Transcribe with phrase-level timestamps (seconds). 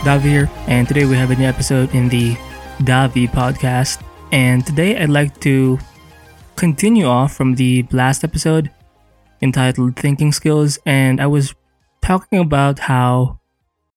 [0.00, 2.34] Davi here, and today we have a new episode in the
[2.78, 4.02] Davi podcast.
[4.32, 5.78] And today I'd like to
[6.56, 8.70] continue off from the last episode
[9.42, 11.54] entitled Thinking Skills, and I was
[12.00, 13.40] talking about how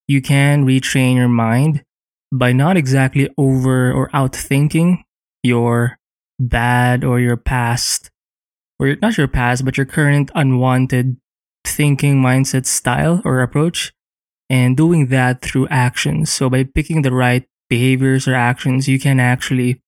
[0.05, 1.85] you can retrain your mind
[2.33, 5.05] by not exactly over or out thinking
[5.41, 5.97] your
[6.37, 8.11] bad or your past,
[8.77, 11.15] or not your past, but your current unwanted
[11.63, 13.92] thinking mindset style or approach
[14.53, 16.29] and doing that through actions.
[16.29, 19.81] So by picking the right behaviors or actions, you can actually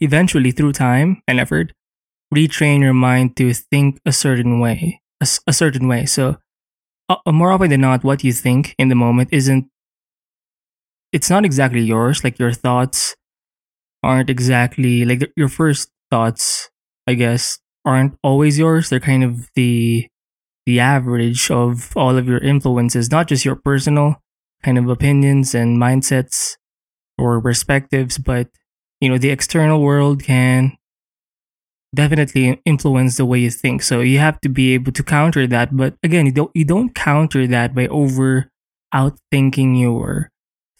[0.00, 1.72] eventually through time and effort
[2.34, 6.04] retrain your mind to think a certain way, a, a certain way.
[6.04, 6.38] So
[7.08, 9.68] uh, more often than not, what you think in the moment isn't
[11.12, 12.24] it's not exactly yours.
[12.24, 13.14] Like your thoughts
[14.02, 16.70] aren't exactly like your first thoughts,
[17.06, 18.90] I guess, aren't always yours.
[18.90, 20.08] They're kind of the
[20.66, 24.16] the average of all of your influences, not just your personal
[24.62, 26.56] kind of opinions and mindsets
[27.18, 28.48] or perspectives, but
[29.00, 30.76] you know, the external world can
[31.94, 33.82] definitely influence the way you think.
[33.82, 35.76] So you have to be able to counter that.
[35.76, 38.48] But again, you don't you don't counter that by over
[38.94, 40.30] outthinking your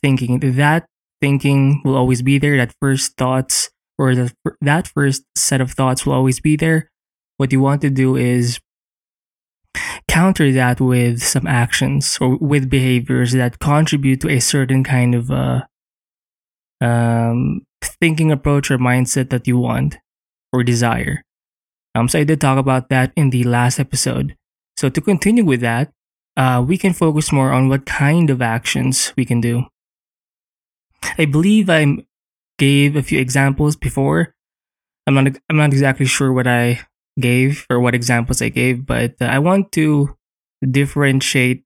[0.00, 0.40] thinking.
[0.40, 0.86] That
[1.20, 2.56] thinking will always be there.
[2.56, 6.90] That first thoughts or the, that first set of thoughts will always be there.
[7.36, 8.60] What you want to do is
[10.08, 15.30] counter that with some actions or with behaviors that contribute to a certain kind of
[15.30, 15.62] uh,
[16.80, 19.98] um, thinking approach or mindset that you want
[20.52, 21.22] or desire.
[21.94, 24.36] Um, so I did talk about that in the last episode.
[24.76, 25.90] So to continue with that,
[26.36, 29.64] uh, we can focus more on what kind of actions we can do.
[31.18, 31.86] I believe I
[32.58, 34.34] gave a few examples before.
[35.06, 36.80] I'm not I'm not exactly sure what I
[37.20, 40.16] gave or what examples I gave, but uh, I want to
[40.68, 41.64] differentiate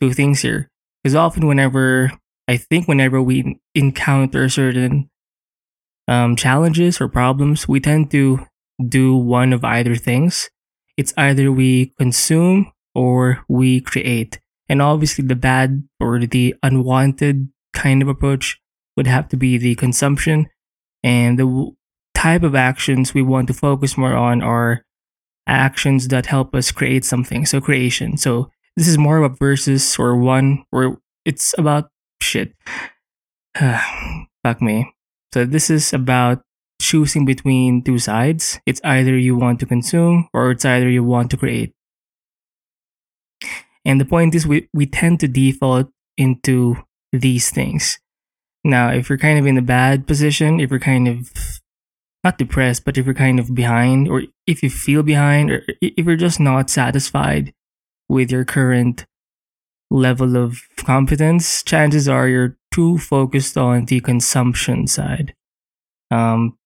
[0.00, 0.68] two things here.
[1.02, 2.12] Because often, whenever
[2.48, 5.10] I think, whenever we encounter certain
[6.08, 8.46] um, challenges or problems, we tend to
[8.88, 10.50] do one of either things.
[10.96, 14.40] It's either we consume or we create.
[14.68, 18.60] And obviously, the bad or the unwanted kind of approach
[18.96, 20.48] would have to be the consumption.
[21.02, 21.72] And the
[22.22, 24.84] type of actions we want to focus more on are
[25.48, 27.44] actions that help us create something.
[27.44, 28.16] So creation.
[28.16, 31.90] So this is more of a versus or one or it's about
[32.20, 32.54] shit.
[33.58, 34.94] Fuck me.
[35.34, 36.42] So this is about
[36.80, 38.60] choosing between two sides.
[38.66, 41.74] It's either you want to consume or it's either you want to create.
[43.84, 46.76] And the point is we, we tend to default into
[47.12, 47.98] these things.
[48.62, 51.32] Now, if you're kind of in a bad position, if you're kind of
[52.24, 56.06] not depressed, but if you're kind of behind, or if you feel behind, or if
[56.06, 57.52] you're just not satisfied
[58.08, 59.06] with your current
[59.90, 65.34] level of competence, chances are you're too focused on the consumption side.
[66.10, 66.56] Um,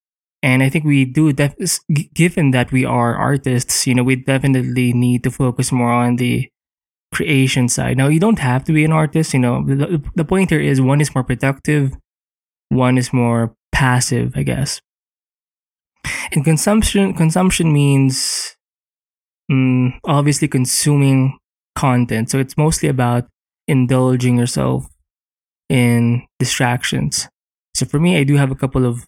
[0.42, 1.80] and I think we do, def-
[2.14, 6.48] given that we are artists, you know, we definitely need to focus more on the
[7.12, 7.96] creation side.
[7.96, 10.80] Now, you don't have to be an artist, you know, the, the point here is
[10.80, 11.96] one is more productive,
[12.68, 14.80] one is more passive, I guess.
[16.32, 18.56] And consumption consumption means
[19.50, 21.38] um, obviously consuming
[21.74, 22.30] content.
[22.30, 23.28] So it's mostly about
[23.68, 24.88] indulging yourself
[25.68, 27.28] in distractions.
[27.74, 29.06] So for me, I do have a couple of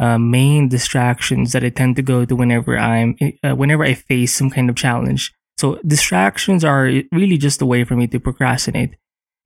[0.00, 4.34] uh, main distractions that I tend to go to whenever I'm uh, whenever I face
[4.34, 5.32] some kind of challenge.
[5.56, 8.96] So distractions are really just a way for me to procrastinate,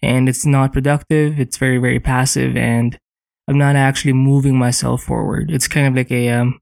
[0.00, 1.38] and it's not productive.
[1.38, 2.98] It's very very passive, and
[3.48, 5.50] I'm not actually moving myself forward.
[5.50, 6.60] It's kind of like a um,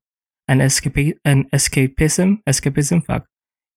[0.48, 3.04] an escape an escapism escapism?
[3.04, 3.26] Fuck.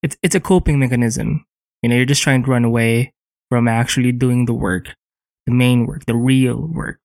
[0.02, 1.44] It's it's a coping mechanism.
[1.82, 3.12] You know you're just trying to run away
[3.50, 4.94] from actually doing the work
[5.46, 6.98] the main work the real work.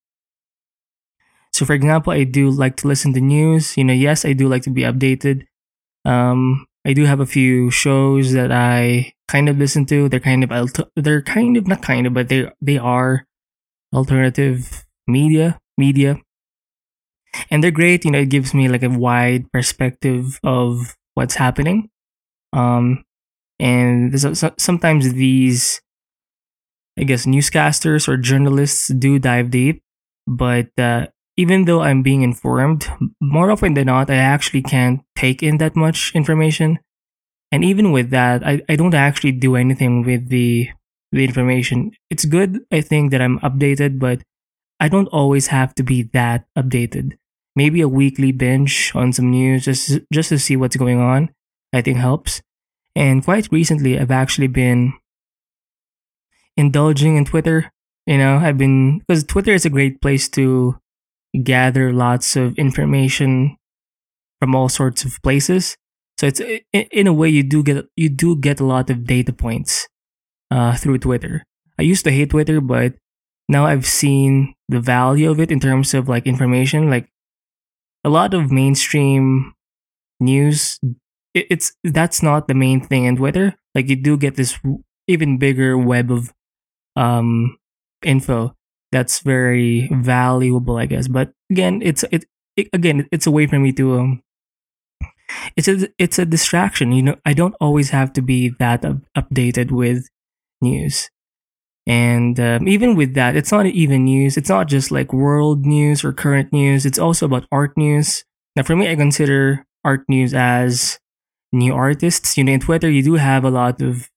[1.52, 3.76] So for example i do like to listen to news.
[3.76, 5.46] You know yes i do like to be updated.
[6.04, 10.08] Um i do have a few shows that i kind of listen to.
[10.08, 13.26] They're kind of they're kind of not kind of but they they are
[13.92, 16.18] alternative media media
[17.50, 18.04] and they're great.
[18.04, 21.90] You know, it gives me like a wide perspective of what's happening.
[22.52, 23.04] Um,
[23.60, 24.18] and
[24.58, 25.82] sometimes these,
[26.98, 29.82] I guess, newscasters or journalists do dive deep,
[30.26, 32.88] but uh, even though I'm being informed,
[33.20, 36.78] more often than not, I actually can't take in that much information.
[37.52, 40.70] And even with that, I, I don't actually do anything with the
[41.12, 41.92] the information.
[42.10, 44.22] It's good, I think, that I'm updated, but
[44.80, 47.16] I don't always have to be that updated
[47.56, 51.30] maybe a weekly binge on some news just just to see what's going on.
[51.72, 52.42] I think helps.
[52.94, 54.92] And quite recently, I've actually been
[56.56, 57.72] indulging in Twitter.
[58.06, 60.78] You know, I've been because Twitter is a great place to
[61.42, 63.56] gather lots of information
[64.38, 65.76] from all sorts of places.
[66.18, 66.40] So it's
[66.72, 69.88] in a way you do get you do get a lot of data points
[70.50, 71.42] uh, through Twitter.
[71.78, 72.94] I used to hate Twitter, but
[73.48, 76.90] now I've seen the value of it in terms of like information.
[76.90, 77.08] Like
[78.04, 79.54] a lot of mainstream
[80.20, 80.80] news,
[81.34, 83.54] it, it's that's not the main thing in Twitter.
[83.74, 84.58] Like you do get this
[85.08, 86.32] even bigger web of
[86.96, 87.58] um
[88.04, 88.54] info
[88.92, 91.08] that's very valuable, I guess.
[91.08, 92.26] But again, it's it,
[92.56, 94.22] it again it's a way for me to um
[95.56, 96.92] it's a it's a distraction.
[96.92, 100.08] You know, I don't always have to be that up- updated with
[100.60, 101.10] news.
[101.86, 104.36] And um, even with that, it's not even news.
[104.36, 106.84] It's not just like world news or current news.
[106.84, 108.24] It's also about art news.
[108.56, 110.98] Now, for me, I consider art news as
[111.52, 112.36] new artists.
[112.36, 114.10] You know, in Twitter, you do have a lot of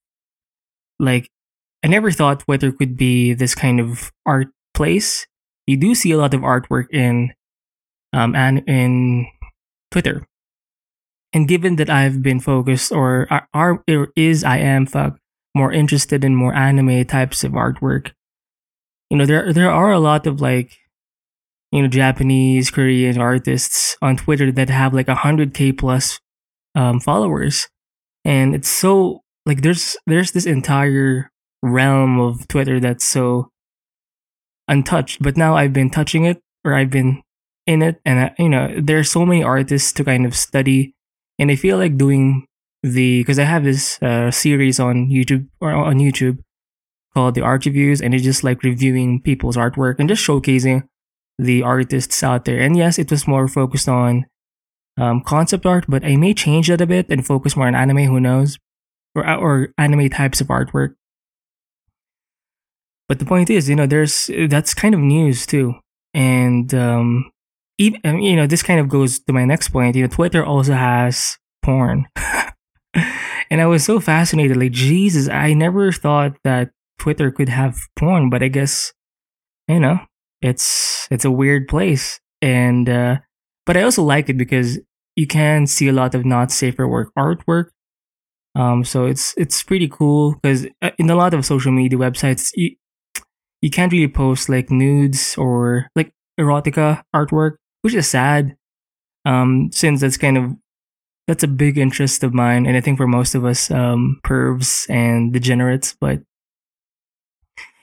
[0.98, 1.30] like,
[1.84, 5.26] I never thought Twitter could be this kind of art place.
[5.66, 7.32] You do see a lot of artwork in,
[8.12, 9.28] um, and in
[9.92, 10.26] Twitter.
[11.32, 13.84] And given that I've been focused or are,
[14.16, 15.19] is I am fuck
[15.54, 18.12] more interested in more anime types of artwork.
[19.10, 20.76] You know, there there are a lot of like
[21.72, 26.20] you know Japanese, Korean artists on Twitter that have like hundred k plus
[26.74, 27.68] um, followers,
[28.24, 31.30] and it's so like there's there's this entire
[31.62, 33.50] realm of Twitter that's so
[34.68, 35.22] untouched.
[35.22, 37.22] But now I've been touching it, or I've been
[37.66, 40.94] in it, and I, you know there's so many artists to kind of study,
[41.38, 42.46] and I feel like doing
[42.82, 46.38] the because I have this uh, series on YouTube or on YouTube
[47.14, 50.84] called the art reviews, and it's just like reviewing people's artwork and just showcasing
[51.38, 52.60] the artists out there.
[52.60, 54.26] And yes, it was more focused on
[54.96, 58.06] um, concept art, but I may change that a bit and focus more on anime.
[58.06, 58.58] Who knows,
[59.14, 60.94] or or anime types of artwork.
[63.08, 65.74] But the point is, you know, there's that's kind of news too,
[66.14, 67.30] and um,
[67.78, 69.96] even you know, this kind of goes to my next point.
[69.96, 72.06] You know, Twitter also has porn.
[73.50, 74.56] and I was so fascinated.
[74.56, 78.92] Like, Jesus, I never thought that Twitter could have porn, but I guess,
[79.68, 79.98] you know,
[80.40, 82.20] it's it's a weird place.
[82.40, 83.18] And uh,
[83.66, 84.78] but I also like it because
[85.16, 87.66] you can see a lot of not safer work artwork.
[88.54, 92.50] Um, so it's it's pretty cool because uh, in a lot of social media websites,
[92.54, 92.76] you
[93.60, 98.56] you can't really post like nudes or like erotica artwork, which is sad.
[99.26, 100.52] Um, since that's kind of
[101.30, 104.90] that's a big interest of mine, and I think for most of us, um, pervs
[104.90, 105.96] and degenerates.
[106.00, 106.22] But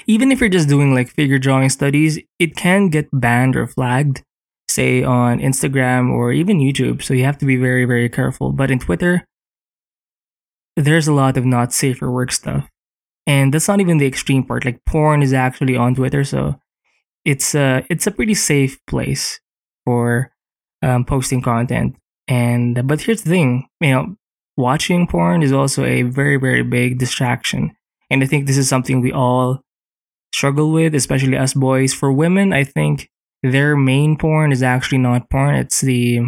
[0.05, 4.21] even if you're just doing like figure drawing studies, it can get banned or flagged,
[4.67, 7.01] say on Instagram or even YouTube.
[7.01, 8.51] So you have to be very, very careful.
[8.51, 9.23] But in Twitter,
[10.75, 12.67] there's a lot of not safe work stuff.
[13.25, 14.65] And that's not even the extreme part.
[14.65, 16.59] Like porn is actually on Twitter, so
[17.23, 19.39] it's a it's a pretty safe place
[19.85, 20.33] for
[20.81, 21.95] um, posting content.
[22.27, 24.15] And but here's the thing, you know,
[24.57, 27.75] watching porn is also a very very big distraction.
[28.09, 29.61] And I think this is something we all
[30.33, 31.93] struggle with, especially us boys.
[31.93, 33.09] For women, I think
[33.43, 35.55] their main porn is actually not porn.
[35.55, 36.21] It's the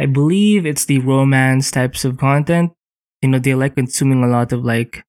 [0.00, 2.72] I believe it's the romance types of content.
[3.20, 5.04] You know, they like consuming a lot of like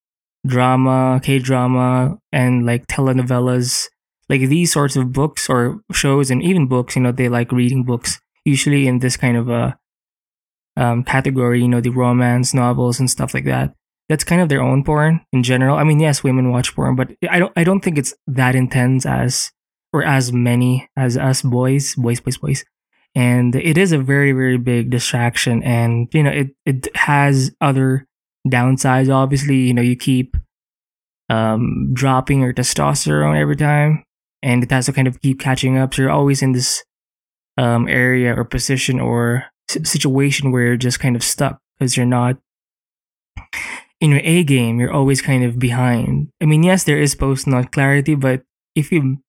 [0.46, 3.88] drama, K drama, and like telenovelas.
[4.30, 7.84] Like these sorts of books or shows and even books, you know, they like reading
[7.84, 9.78] books usually in this kind of a
[10.76, 13.76] um, category, you know, the romance novels and stuff like that.
[14.10, 15.78] That's kind of their own porn in general.
[15.78, 19.06] I mean, yes, women watch porn, but I don't I don't think it's that intense
[19.06, 19.52] as
[19.94, 22.66] or as many as us boys, boys, boys, boys.
[23.16, 25.62] And it is a very, very big distraction.
[25.62, 28.08] And, you know, it, it has other
[28.48, 29.14] downsides.
[29.14, 30.36] Obviously, you know, you keep
[31.30, 34.04] um, dropping your testosterone every time
[34.42, 35.94] and it has to kind of keep catching up.
[35.94, 36.84] So you're always in this
[37.58, 42.38] um, area or position or situation where you're just kind of stuck because you're not
[44.00, 44.80] in your A game.
[44.80, 46.30] You're always kind of behind.
[46.42, 48.44] I mean, yes, there is post not clarity, but
[48.76, 49.20] if you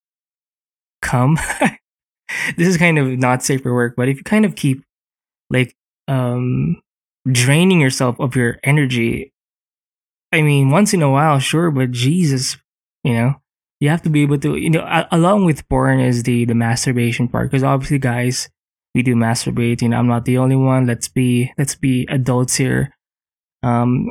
[1.00, 1.38] come,
[2.56, 3.94] this is kind of not safe for work.
[3.96, 4.82] But if you kind of keep
[5.50, 5.76] like
[6.08, 6.80] um
[7.30, 9.32] draining yourself of your energy,
[10.32, 12.56] I mean, once in a while, sure, but Jesus,
[13.04, 13.34] you know,
[13.80, 17.28] you have to be able to you know along with porn is the the masturbation
[17.28, 18.48] part because obviously guys
[18.94, 22.56] we do masturbate you know i'm not the only one let's be let's be adults
[22.56, 22.94] here.
[23.62, 24.10] Um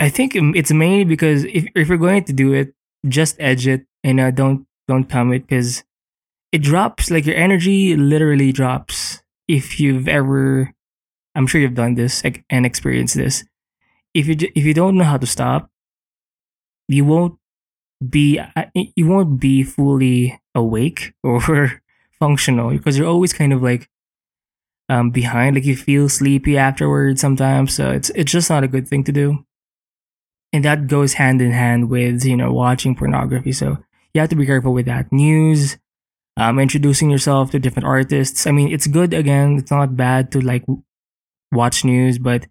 [0.00, 2.74] i think it's mainly because if, if you're going to do it
[3.06, 5.84] just edge it and uh, don't don't come it because
[6.52, 10.72] it drops like your energy literally drops if you've ever
[11.34, 13.44] i'm sure you've done this and experienced this.
[14.14, 15.70] If you if you don't know how to stop
[16.88, 17.38] you won't
[18.06, 18.40] be
[18.96, 21.82] you won't be fully awake or
[22.18, 23.88] functional because you're always kind of like
[24.88, 28.88] um behind like you feel sleepy afterwards sometimes so it's it's just not a good
[28.88, 29.44] thing to do.
[30.50, 33.78] And that goes hand in hand with you know watching pornography so
[34.14, 35.12] you have to be careful with that.
[35.12, 35.78] News
[36.38, 40.40] um introducing yourself to different artists i mean it's good again it's not bad to
[40.40, 40.64] like
[41.52, 42.46] watch news but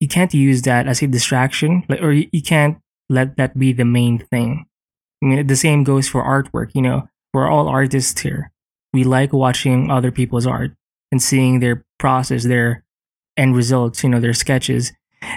[0.00, 3.72] you can't use that as a distraction like or you, you can't let that be
[3.72, 4.66] the main thing.
[5.22, 7.08] I mean the same goes for artwork you know.
[7.32, 8.52] We're all artists here.
[8.92, 10.72] We like watching other people's art
[11.10, 12.84] and seeing their process their
[13.36, 14.92] end results you know their sketches.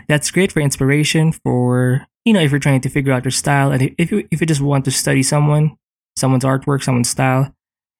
[0.07, 3.71] That's great for inspiration for you know if you're trying to figure out your style.
[3.71, 5.77] And if you, if you just want to study someone
[6.15, 7.53] someone's artwork someone's style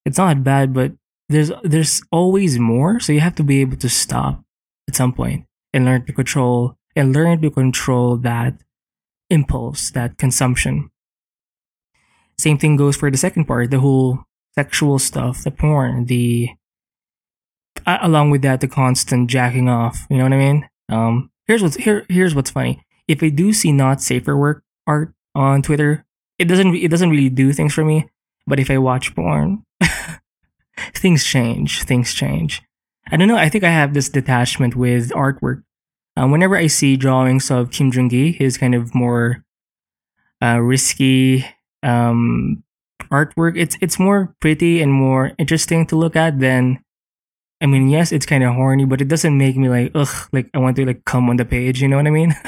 [0.06, 0.94] it's not bad but
[1.30, 3.00] there's there's always more.
[3.00, 4.44] So you have to be able to stop
[4.88, 8.54] at some point and learn to control and learn to control that
[9.30, 10.90] impulse that consumption
[12.38, 14.20] same thing goes for the second part the whole
[14.56, 16.50] sexual stuff the porn the
[17.86, 21.76] along with that the constant jacking off you know what i mean um here's what's
[21.78, 22.84] here here's what's funny.
[23.08, 26.06] If I do see not safer work art on Twitter,
[26.38, 28.10] it doesn't it doesn't really do things for me.
[28.46, 29.64] But if I watch porn,
[30.94, 31.84] things change.
[31.84, 32.62] Things change.
[33.10, 33.38] I don't know.
[33.38, 35.64] I think I have this detachment with artwork.
[36.18, 39.46] Um, whenever I see drawings of Kim Jung Gi, his kind of more
[40.42, 41.46] uh, risky
[41.84, 42.64] um,
[43.12, 46.82] artwork, it's it's more pretty and more interesting to look at than
[47.62, 50.50] I mean, yes, it's kind of horny, but it doesn't make me like, ugh, like
[50.54, 51.82] I want to like come on the page.
[51.82, 52.36] You know what I mean?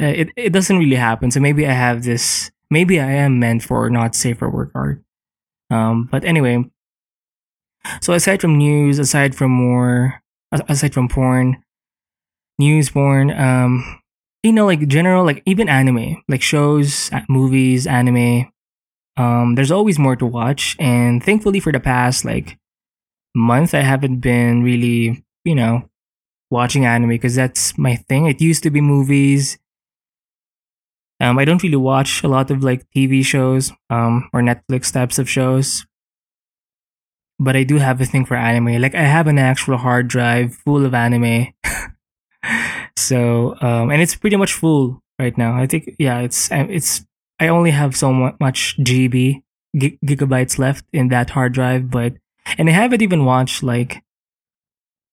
[0.00, 1.30] Uh, it it doesn't really happen.
[1.30, 2.52] So maybe I have this.
[2.70, 5.02] Maybe I am meant for not safe for work art.
[5.70, 6.64] Um, but anyway.
[8.00, 11.62] So aside from news, aside from more, aside from porn,
[12.58, 14.00] news, porn, um,
[14.42, 18.50] you know, like general, like even anime, like shows, movies, anime.
[19.16, 22.58] Um, there's always more to watch, and thankfully for the past like
[23.34, 25.88] month I haven't been really, you know,
[26.50, 28.26] watching anime because that's my thing.
[28.26, 29.58] It used to be movies.
[31.20, 35.18] Um, I don't really watch a lot of like TV shows, um, or Netflix types
[35.18, 35.84] of shows.
[37.40, 38.80] But I do have a thing for anime.
[38.80, 41.48] Like I have an actual hard drive full of anime.
[42.96, 45.56] so, um, and it's pretty much full right now.
[45.56, 47.04] I think, yeah, it's, it's,
[47.40, 49.42] I only have so much GB
[49.76, 52.14] gigabytes left in that hard drive, but
[52.56, 54.02] and I haven't even watched like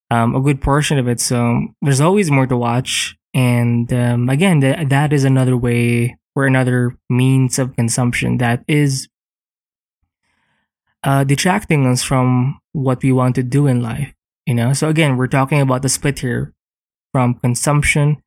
[0.10, 1.20] um, a good portion of it.
[1.20, 3.17] So there's always more to watch.
[3.34, 9.10] And um, again, th- that is another way or another means of consumption that is
[11.03, 14.13] uh, detracting us from what we want to do in life.
[14.46, 16.53] You know, so again, we're talking about the split here
[17.15, 18.22] from consumption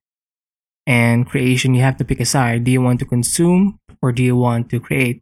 [0.86, 1.74] and creation.
[1.74, 2.64] You have to pick a side.
[2.64, 5.20] Do you want to consume or do you want to create?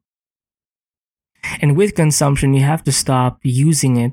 [1.61, 4.13] And with consumption, you have to stop using it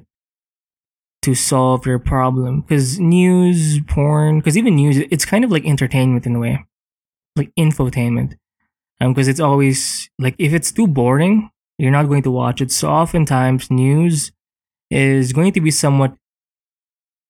[1.22, 2.62] to solve your problem.
[2.62, 6.65] Because news, porn, because even news, it's kind of like entertainment in a way,
[7.36, 8.33] like infotainment.
[9.00, 12.72] Because um, it's always like if it's too boring, you're not going to watch it.
[12.72, 14.31] So oftentimes, news
[14.89, 16.15] is going to be somewhat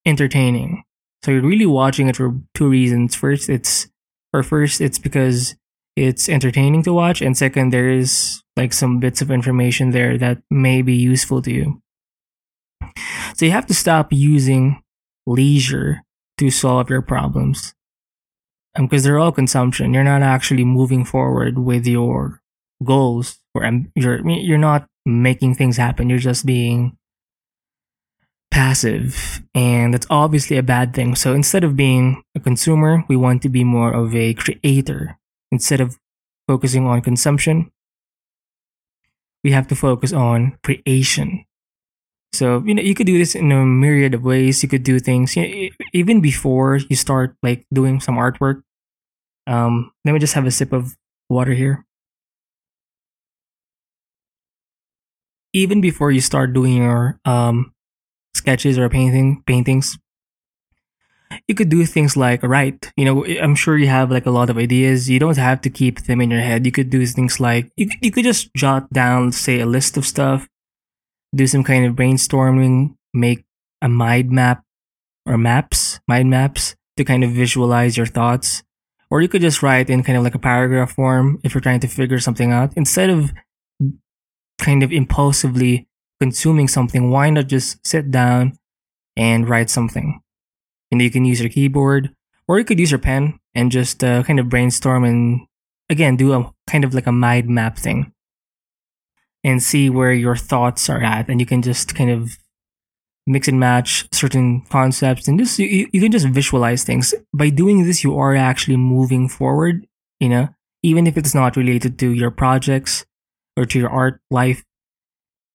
[0.05, 0.85] entertaining.
[1.23, 3.15] So you're really watching it for two reasons.
[3.15, 3.87] First, it's
[4.33, 5.55] or first, it's because
[5.95, 10.41] it's entertaining to watch, and second, there is like some bits of information there that
[10.49, 11.81] may be useful to you.
[13.35, 14.81] So you have to stop using
[15.25, 16.01] leisure
[16.37, 17.73] to solve your problems.
[18.75, 19.93] Because um, they're all consumption.
[19.93, 22.41] You're not actually moving forward with your
[22.83, 26.09] goals or um, you're you're not making things happen.
[26.09, 26.97] You're just being
[28.53, 31.15] passive and that's obviously a bad thing.
[31.15, 35.17] So instead of being a consumer, we want to be more of a creator.
[35.51, 35.98] Instead of
[36.48, 37.72] focusing on consumption,
[39.43, 41.45] we have to focus on creation.
[42.33, 44.62] So, you know, you could do this in a myriad of ways.
[44.63, 48.62] You could do things you know, even before you start like doing some artwork.
[49.48, 50.95] Um, let me just have a sip of
[51.29, 51.86] water here.
[55.53, 57.74] Even before you start doing your um,
[58.43, 59.97] sketches or painting paintings,
[61.47, 62.91] you could do things like write.
[63.00, 65.09] You know, I'm sure you have like a lot of ideas.
[65.09, 66.65] You don't have to keep them in your head.
[66.65, 70.05] You could do things like you you could just jot down, say, a list of
[70.05, 70.51] stuff,
[71.33, 73.47] do some kind of brainstorming, make
[73.81, 74.63] a mind map
[75.25, 78.63] or maps, mind maps to kind of visualize your thoughts.
[79.09, 81.79] Or you could just write in kind of like a paragraph form if you're trying
[81.81, 82.73] to figure something out.
[82.75, 83.31] Instead of
[84.59, 85.88] kind of impulsively
[86.20, 88.58] consuming something, why not just sit down
[89.15, 90.24] and write something?
[90.93, 92.13] and you can use your keyboard
[92.48, 95.41] or you could use your pen and just uh, kind of brainstorm and
[95.89, 98.13] again do a kind of like a mind map thing.
[99.43, 102.38] And see where your thoughts are at and you can just kind of
[103.27, 107.13] mix and match certain concepts and just you, you can just visualize things.
[107.34, 109.88] By doing this you are actually moving forward
[110.20, 110.50] you know
[110.84, 113.05] even if it's not related to your projects
[113.58, 114.63] or to your art life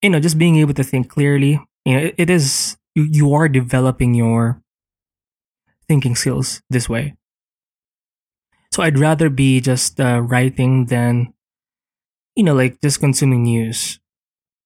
[0.02, 3.34] you know just being able to think clearly you know it, it is you, you
[3.34, 4.62] are developing your
[5.88, 7.14] thinking skills this way.
[8.72, 11.32] So i'd rather be just uh, writing than
[12.36, 13.98] you know like just consuming news.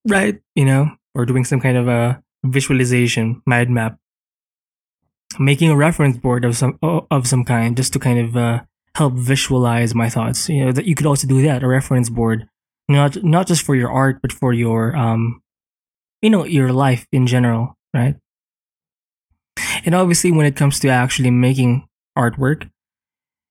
[0.07, 3.97] Right you know or doing some kind of a visualization mind map.
[5.39, 8.61] Making a reference board of some of some kind just to kind of uh,
[8.95, 12.47] help visualize my thoughts you know that you could also do that a reference board
[12.87, 15.41] not not just for your art but for your um
[16.21, 18.15] you know your life in general right?
[19.85, 21.87] And obviously when it comes to actually making
[22.17, 22.69] artwork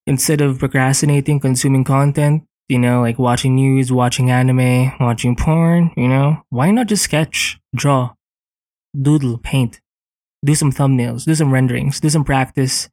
[0.06, 6.08] instead of procrastinating consuming content you know like watching news watching anime watching porn you
[6.08, 8.12] know why not just sketch draw
[9.00, 9.80] doodle paint
[10.44, 12.88] do some thumbnails do some renderings do some practice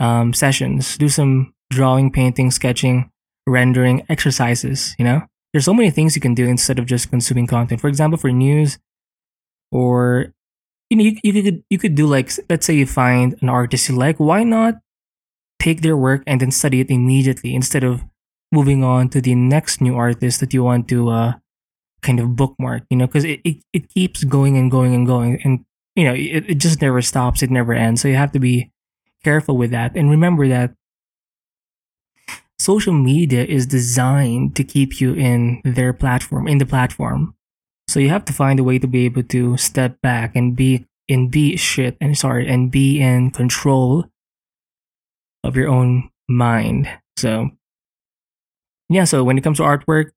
[0.00, 3.10] um, sessions do some drawing painting sketching
[3.46, 7.46] rendering exercises you know there's so many things you can do instead of just consuming
[7.46, 7.80] content.
[7.80, 8.78] For example, for news,
[9.72, 10.34] or
[10.90, 13.88] you know, you, you could you could do like let's say you find an artist
[13.88, 14.18] you like.
[14.18, 14.74] Why not
[15.58, 18.04] take their work and then study it immediately instead of
[18.52, 21.32] moving on to the next new artist that you want to uh,
[22.02, 22.84] kind of bookmark?
[22.90, 25.64] You know, because it, it it keeps going and going and going, and
[25.96, 27.42] you know it, it just never stops.
[27.42, 28.02] It never ends.
[28.02, 28.70] So you have to be
[29.24, 30.72] careful with that and remember that
[32.58, 37.34] social media is designed to keep you in their platform, in the platform.
[37.88, 40.86] So you have to find a way to be able to step back and be
[41.08, 44.04] and be shit and sorry and be in control
[45.42, 46.88] of your own mind.
[47.16, 47.50] So
[48.90, 50.10] yeah, so when it comes to artwork,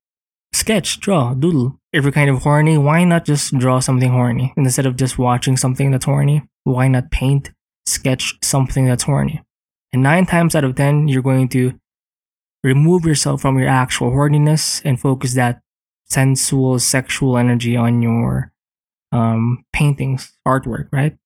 [0.54, 1.80] sketch, draw, doodle.
[1.93, 5.58] If you're kind of horny, why not just draw something horny instead of just watching
[5.58, 6.43] something that's horny?
[6.63, 7.51] Why not paint,
[7.86, 9.43] sketch something that's horny?
[9.93, 11.77] And nine times out of ten, you're going to
[12.63, 15.62] remove yourself from your actual horniness and focus that
[16.06, 18.52] sensual, sexual energy on your
[19.12, 21.17] um, paintings, artwork, right?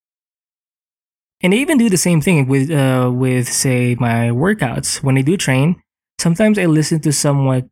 [1.42, 5.02] And I even do the same thing with, uh, with say my workouts.
[5.02, 5.82] When I do train,
[6.18, 7.68] sometimes I listen to somewhat,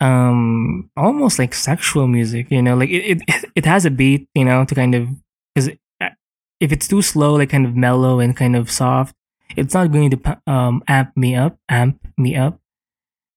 [0.00, 2.50] um, almost like sexual music.
[2.50, 5.08] You know, like it, it, it has a beat, you know, to kind of
[5.54, 6.08] because uh,
[6.60, 9.14] if it's too slow, like kind of mellow and kind of soft,
[9.56, 12.60] it's not going to um, amp me up, amp me up.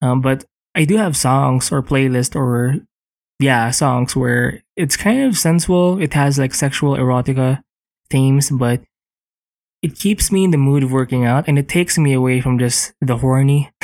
[0.02, 0.46] Um, but
[0.76, 2.78] I do have songs or playlist or
[3.40, 6.02] yeah, songs where it's kind of sensual.
[6.02, 7.62] It has like sexual erotica
[8.10, 8.82] themes, but
[9.82, 12.60] it keeps me in the mood of working out and it takes me away from
[12.60, 13.72] just the horny.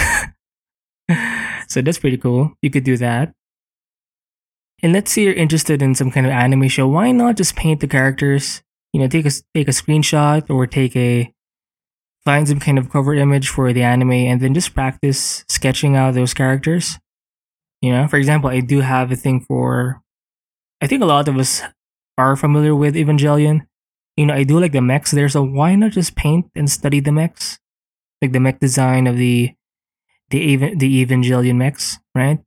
[1.68, 2.54] so that's pretty cool.
[2.62, 3.34] You could do that.
[4.84, 6.88] And let's say you're interested in some kind of anime show.
[6.88, 8.62] Why not just paint the characters?
[8.94, 11.34] You know, take a take a screenshot or take a
[12.28, 16.13] find some kind of cover image for the anime and then just practice sketching out
[16.13, 17.00] those characters.
[17.82, 20.02] You know, for example, I do have a thing for,
[20.82, 21.62] I think a lot of us
[22.18, 23.66] are familiar with Evangelion.
[24.18, 27.00] You know, I do like the mechs there, so why not just paint and study
[27.00, 27.60] the mechs?
[28.22, 29.54] Like the mech design of the
[30.30, 32.40] the the Evangelion mechs, right?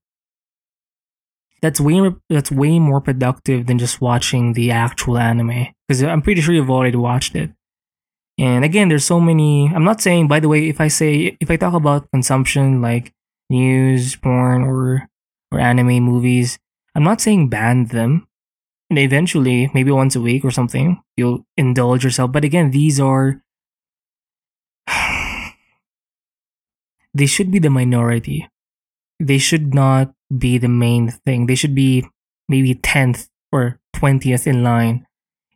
[1.62, 1.96] That's way
[2.28, 6.68] that's way more productive than just watching the actual anime because I'm pretty sure you've
[6.68, 7.50] already watched it.
[8.40, 9.68] And again, there's so many.
[9.68, 13.12] I'm not saying, by the way, if I say, if I talk about consumption like
[13.50, 15.06] news, porn, or
[15.52, 16.58] or anime movies,
[16.94, 18.26] I'm not saying ban them.
[18.88, 22.32] And eventually, maybe once a week or something, you'll indulge yourself.
[22.32, 23.42] But again, these are.
[27.12, 28.48] they should be the minority.
[29.20, 31.44] They should not be the main thing.
[31.44, 32.06] They should be
[32.48, 35.06] maybe 10th or 20th in line.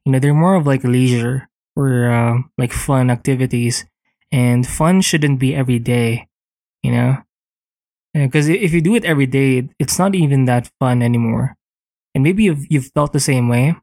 [0.05, 3.85] You know, they're more of like leisure or uh, like fun activities
[4.31, 6.29] and fun shouldn't be every day
[6.85, 7.17] you know?
[8.13, 11.57] Because if you do it every day it's not even that fun anymore.
[12.15, 13.75] And maybe you've, you've felt the same way.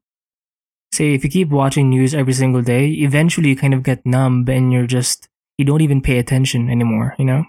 [0.93, 4.45] Say if you keep watching news every single day eventually you kind of get numb
[4.47, 5.27] and you're just
[5.57, 7.45] you don't even pay attention anymore you know?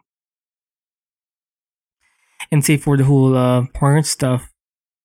[2.50, 4.52] And say for the whole uh, porn stuff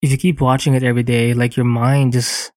[0.02, 2.52] if you keep watching it every day like your mind just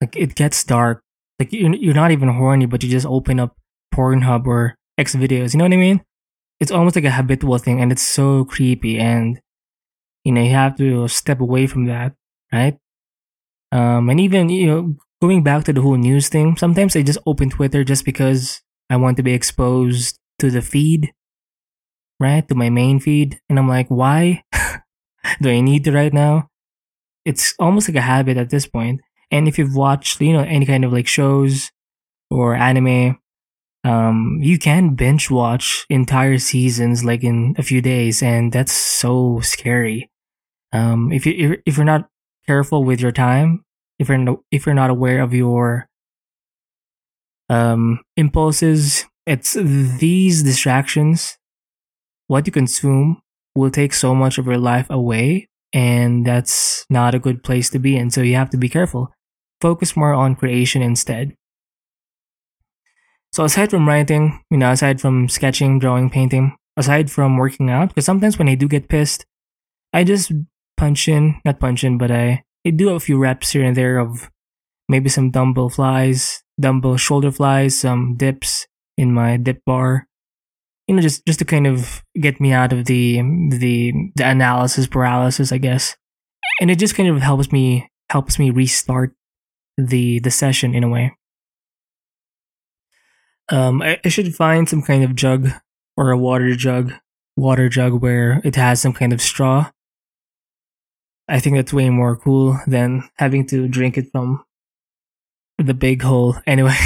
[0.00, 1.02] like it gets dark
[1.40, 3.56] like you're, you're not even horny, but you just open up
[3.94, 5.54] Pornhub or X videos.
[5.54, 6.04] You know what I mean?
[6.60, 8.98] It's almost like a habitual thing, and it's so creepy.
[8.98, 9.40] And
[10.24, 12.14] you know, you have to step away from that,
[12.52, 12.78] right?
[13.72, 17.18] Um, and even you know, going back to the whole news thing, sometimes I just
[17.26, 21.12] open Twitter just because I want to be exposed to the feed.
[22.18, 23.40] right, to my main feed.
[23.48, 24.44] And I'm like, why
[25.40, 26.48] do I need to right now?
[27.24, 29.00] It's almost like a habit at this point.
[29.30, 31.70] And if you've watched, you know, any kind of like shows
[32.30, 33.18] or anime,
[33.84, 39.40] um, you can binge watch entire seasons like in a few days, and that's so
[39.40, 40.10] scary.
[40.72, 42.08] Um, if you if you're not
[42.46, 43.64] careful with your time,
[43.98, 45.88] if you're no, if you're not aware of your
[47.48, 51.38] um impulses, it's these distractions.
[52.26, 53.22] What you consume
[53.54, 57.78] will take so much of your life away, and that's not a good place to
[57.78, 58.10] be in.
[58.10, 59.12] So you have to be careful.
[59.60, 61.34] Focus more on creation instead.
[63.32, 67.88] So aside from writing, you know, aside from sketching, drawing, painting, aside from working out,
[67.88, 69.24] because sometimes when I do get pissed,
[69.92, 70.32] I just
[70.76, 73.98] punch in, not punch in, but I, I do a few reps here and there
[73.98, 74.30] of
[74.88, 80.06] maybe some dumbbell flies, dumbbell shoulder flies, some dips in my dip bar.
[80.88, 84.88] You know, just just to kind of get me out of the the the analysis
[84.88, 85.96] paralysis, I guess.
[86.60, 89.14] And it just kind of helps me helps me restart
[89.88, 91.16] the the session in a way.
[93.48, 95.50] Um, I, I should find some kind of jug
[95.96, 96.92] or a water jug,
[97.36, 99.70] water jug where it has some kind of straw.
[101.28, 104.44] I think that's way more cool than having to drink it from
[105.58, 106.36] the big hole.
[106.46, 106.76] Anyway,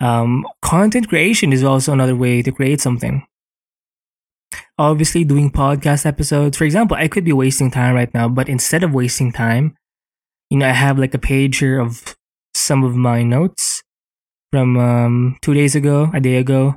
[0.00, 3.26] um, content creation is also another way to create something.
[4.78, 8.82] Obviously, doing podcast episodes, for example, I could be wasting time right now, but instead
[8.82, 9.76] of wasting time,
[10.50, 12.16] you know, I have like a page here of
[12.54, 13.82] some of my notes
[14.50, 16.76] from um, two days ago, a day ago,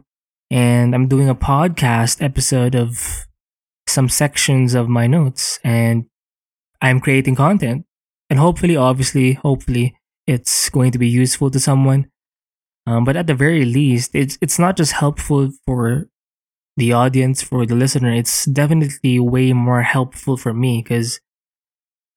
[0.51, 3.25] and I'm doing a podcast episode of
[3.87, 6.05] some sections of my notes, and
[6.81, 7.85] I'm creating content,
[8.29, 9.95] and hopefully, obviously, hopefully,
[10.27, 12.07] it's going to be useful to someone.
[12.85, 16.09] Um, but at the very least, it's it's not just helpful for
[16.77, 18.13] the audience, for the listener.
[18.13, 21.19] It's definitely way more helpful for me because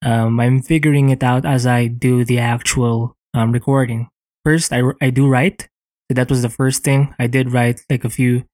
[0.03, 4.09] um, I'm figuring it out as I do the actual um, recording
[4.47, 5.67] first I, I do write.
[6.09, 8.45] So that was the first thing I did write like a few,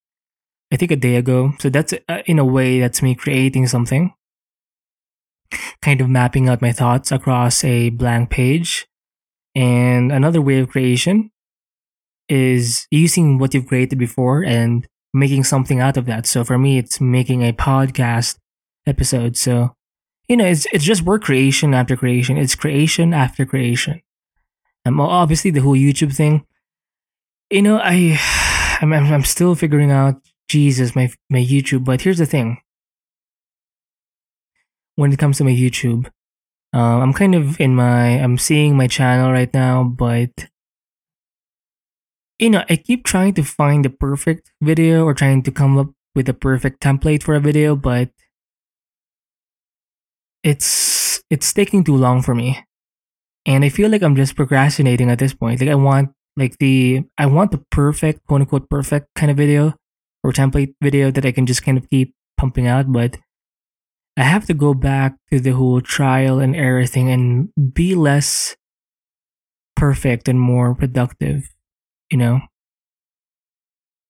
[0.71, 1.53] I think a day ago.
[1.59, 4.11] So that's uh, in a way that's me creating something,
[5.83, 8.87] kind of mapping out my thoughts across a blank page.
[9.53, 11.29] And another way of creation
[12.27, 16.25] is using what you've created before and making something out of that.
[16.25, 18.37] So for me, it's making a podcast
[18.87, 19.37] episode.
[19.37, 19.75] So,
[20.33, 22.37] you know, it's, it's just work creation after creation.
[22.37, 24.01] It's creation after creation.
[24.83, 26.43] Um, obviously the whole YouTube thing.
[27.51, 28.17] You know, I,
[28.81, 30.15] I'm, I'm still figuring out
[30.49, 31.85] Jesus, my my YouTube.
[31.85, 32.57] But here's the thing.
[34.95, 36.07] When it comes to my YouTube,
[36.73, 40.47] uh, I'm kind of in my, I'm seeing my channel right now, but
[42.39, 45.91] you know, I keep trying to find the perfect video or trying to come up
[46.15, 48.09] with a perfect template for a video, but
[50.43, 52.63] it's it's taking too long for me
[53.45, 55.59] and I feel like I'm just procrastinating at this point.
[55.59, 59.73] Like I want like the I want the perfect quote unquote perfect kind of video
[60.23, 63.17] or template video that I can just kind of keep pumping out, but
[64.15, 68.55] I have to go back to the whole trial and error thing and be less
[69.75, 71.49] perfect and more productive,
[72.09, 72.41] you know?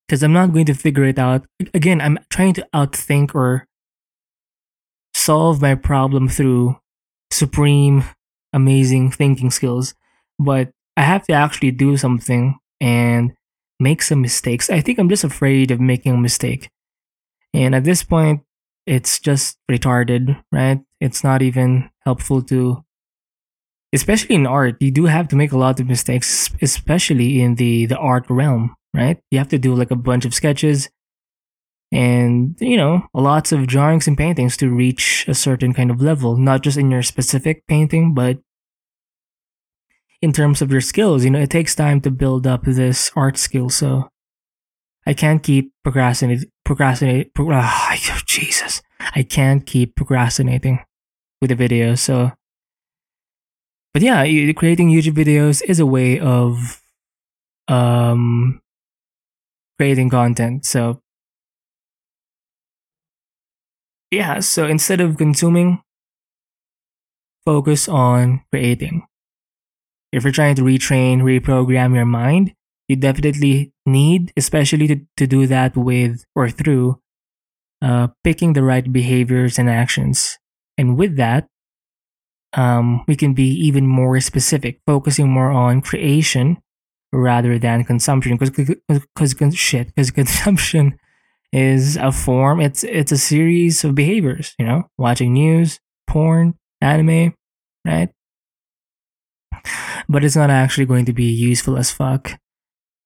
[0.05, 1.45] Because I'm not going to figure it out.
[1.73, 3.65] Again, I'm trying to outthink or
[5.23, 6.77] solve my problem through
[7.31, 8.03] supreme
[8.53, 9.95] amazing thinking skills,
[10.37, 13.33] but I have to actually do something and
[13.79, 14.69] make some mistakes.
[14.69, 16.69] I think I'm just afraid of making a mistake.
[17.53, 18.41] And at this point,
[18.85, 20.81] it's just retarded, right?
[20.99, 22.83] It's not even helpful to
[23.93, 27.85] especially in art, you do have to make a lot of mistakes, especially in the
[27.85, 29.19] the art realm, right?
[29.31, 30.89] You have to do like a bunch of sketches
[31.93, 36.35] and you know lots of drawings and paintings to reach a certain kind of level
[36.35, 38.39] not just in your specific painting but
[40.19, 43.37] in terms of your skills you know it takes time to build up this art
[43.37, 44.09] skill so
[45.05, 48.81] i can't keep procrastinating procrastinate pro- oh, jesus.
[49.15, 50.79] I can't keep procrastinating
[51.41, 52.31] with the videos so
[53.93, 56.81] but yeah creating youtube videos is a way of
[57.67, 58.61] um
[59.77, 61.02] creating content so
[64.13, 65.81] yeah, so instead of consuming,
[67.45, 69.05] focus on creating.
[70.11, 72.53] If you're trying to retrain, reprogram your mind,
[72.87, 76.99] you definitely need, especially to, to do that with or through
[77.81, 80.37] uh, picking the right behaviors and actions.
[80.77, 81.47] And with that,
[82.53, 86.57] um, we can be even more specific, focusing more on creation
[87.11, 88.37] rather than consumption.
[88.37, 90.99] Because shit, because consumption
[91.53, 92.59] is a form.
[92.59, 94.55] It's it's a series of behaviors.
[94.57, 97.33] You know, watching news, porn, anime,
[97.85, 98.09] right?
[100.09, 102.33] But it's not actually going to be useful as fuck.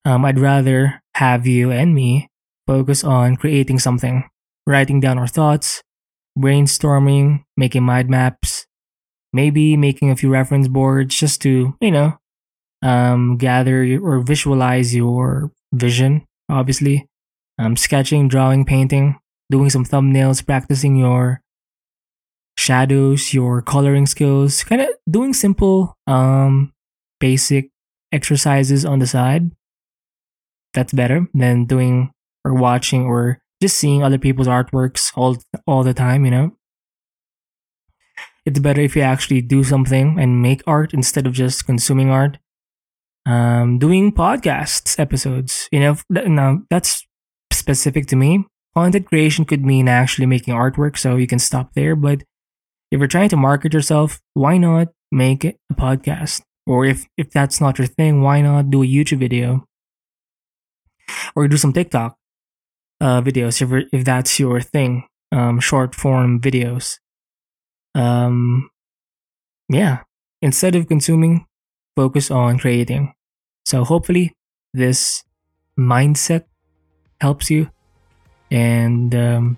[0.06, 2.30] Um, I'd rather have you and me
[2.66, 4.24] focus on creating something,
[4.66, 5.84] writing down our thoughts,
[6.40, 8.66] brainstorming, making mind maps,
[9.34, 12.18] maybe making a few reference boards just to, you know,
[12.82, 17.08] um, gather or visualize your vision, obviously.
[17.60, 21.42] Um, sketching, drawing, painting, doing some thumbnails, practicing your
[22.58, 26.74] shadows, your coloring skills, kind of doing simple, um,
[27.20, 27.72] basic
[28.12, 29.52] exercises on the side.
[30.74, 32.12] That's better than doing
[32.46, 36.56] or watching or just seeing other people's artworks all all the time, you know.
[38.46, 42.38] It's better if you actually do something and make art instead of just consuming art
[43.28, 45.68] um, doing podcasts episodes.
[45.72, 47.06] You know, now that's
[47.68, 48.46] specific to me.
[48.76, 51.96] Content creation could mean actually making artwork, so you can stop there.
[51.96, 52.24] But
[52.92, 56.44] if you're trying to market yourself, why not make a podcast?
[56.66, 59.66] Or if if that's not your thing, why not do a YouTube video?
[61.36, 62.16] Or do some TikTok
[63.02, 65.04] uh, videos if if that's your thing.
[65.34, 67.00] Um, short form videos.
[67.96, 68.70] Um,
[69.68, 70.08] yeah.
[70.42, 71.46] Instead of consuming,
[71.98, 73.14] focus on creating.
[73.66, 74.32] So hopefully
[74.74, 75.26] this
[75.78, 76.46] mindset
[77.22, 77.70] helps you.
[78.52, 79.58] And um,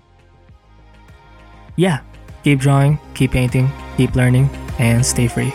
[1.76, 2.00] yeah,
[2.42, 5.52] keep drawing, keep painting, keep learning, and stay free.